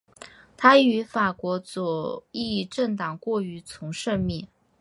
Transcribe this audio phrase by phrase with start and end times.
[0.57, 4.47] 他与法国左翼政党过从甚密。